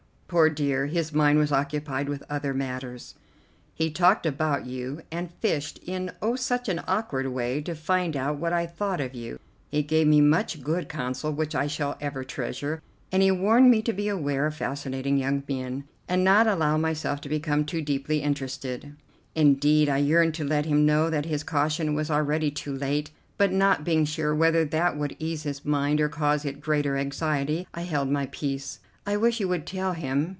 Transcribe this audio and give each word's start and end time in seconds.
Poor 0.33 0.47
dear, 0.49 0.85
his 0.85 1.11
mind 1.11 1.37
was 1.39 1.51
occupied 1.51 2.07
with 2.07 2.23
other 2.29 2.53
matters. 2.53 3.15
He 3.73 3.91
talked 3.91 4.25
about 4.25 4.65
you, 4.65 5.01
and 5.11 5.29
fished, 5.41 5.77
in, 5.85 6.11
oh, 6.21 6.37
such 6.37 6.69
an 6.69 6.79
awkward 6.87 7.27
way, 7.27 7.59
to 7.63 7.75
find 7.75 8.15
out 8.15 8.37
what 8.37 8.53
I 8.53 8.65
thought 8.65 9.01
of 9.01 9.13
you. 9.13 9.37
He 9.67 9.83
gave 9.83 10.07
me 10.07 10.21
much 10.21 10.63
good 10.63 10.87
counsel 10.87 11.33
which 11.33 11.53
I 11.53 11.67
shall 11.67 11.97
ever 11.99 12.23
treasure, 12.23 12.81
and 13.11 13.21
he 13.21 13.29
warned 13.29 13.69
me 13.69 13.81
to 13.81 13.91
beware 13.91 14.45
of 14.45 14.55
fascinating 14.55 15.17
young 15.17 15.43
men, 15.49 15.83
and 16.07 16.23
not 16.23 16.47
allow 16.47 16.77
myself 16.77 17.19
to 17.19 17.27
become 17.27 17.65
too 17.65 17.81
deeply 17.81 18.21
interested. 18.21 18.95
Indeed 19.35 19.89
I 19.89 19.97
yearned 19.97 20.33
to 20.35 20.45
let 20.45 20.63
him 20.65 20.85
know 20.85 21.09
that 21.09 21.25
his 21.25 21.43
caution 21.43 21.93
was 21.93 22.09
already 22.09 22.51
too 22.51 22.73
late; 22.73 23.11
but, 23.37 23.51
not 23.51 23.83
being 23.83 24.05
sure 24.05 24.33
whether 24.33 24.63
that 24.63 24.97
would 24.97 25.17
ease 25.19 25.43
his 25.43 25.65
mind 25.65 25.99
or 25.99 26.07
cause 26.07 26.45
it 26.45 26.61
greater 26.61 26.95
anxiety, 26.95 27.67
I 27.73 27.81
held 27.81 28.07
my 28.09 28.27
peace. 28.27 28.79
I 29.03 29.17
wish 29.17 29.39
you 29.39 29.47
would 29.47 29.65
tell 29.65 29.93
him. 29.93 30.29